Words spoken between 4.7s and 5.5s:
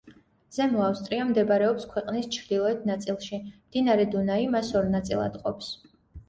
ორ ნაწილად